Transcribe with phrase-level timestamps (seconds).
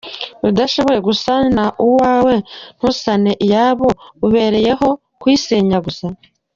[0.49, 2.33] Udashoboye gusana uwawe
[2.75, 3.87] ngo usane iyabo,
[4.25, 4.89] ubereye ho
[5.21, 6.05] kuyisenya gusa?